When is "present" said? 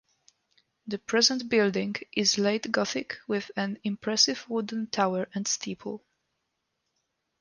0.97-1.47